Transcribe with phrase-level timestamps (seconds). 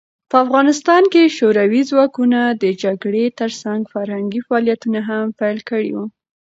[0.29, 6.05] په افغانستان کې شوروي ځواکونه د جګړې ترڅنګ فرهنګي فعالیتونه هم پیل کړي وو.